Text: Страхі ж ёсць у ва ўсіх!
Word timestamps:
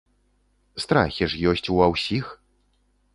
Страхі 0.83 1.27
ж 1.33 1.41
ёсць 1.51 1.65
у 1.73 1.77
ва 1.81 1.85
ўсіх! 1.93 2.25